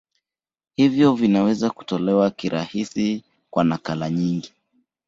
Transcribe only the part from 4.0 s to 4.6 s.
nyingi.